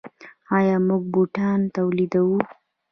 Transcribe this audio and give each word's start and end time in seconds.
آیا 0.57 0.77
موږ 0.87 1.03
بوټان 1.13 1.59
تولیدوو؟ 1.75 2.39